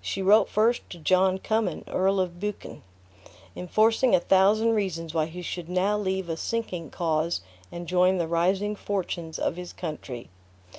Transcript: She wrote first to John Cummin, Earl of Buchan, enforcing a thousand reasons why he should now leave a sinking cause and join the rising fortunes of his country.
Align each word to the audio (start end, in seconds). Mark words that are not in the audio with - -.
She 0.00 0.22
wrote 0.22 0.48
first 0.48 0.88
to 0.88 0.96
John 0.98 1.36
Cummin, 1.38 1.84
Earl 1.86 2.18
of 2.18 2.40
Buchan, 2.40 2.82
enforcing 3.54 4.14
a 4.14 4.20
thousand 4.20 4.70
reasons 4.72 5.12
why 5.12 5.26
he 5.26 5.42
should 5.42 5.68
now 5.68 5.98
leave 5.98 6.30
a 6.30 6.36
sinking 6.38 6.88
cause 6.88 7.42
and 7.70 7.86
join 7.86 8.16
the 8.16 8.26
rising 8.26 8.74
fortunes 8.74 9.38
of 9.38 9.56
his 9.56 9.74
country. 9.74 10.30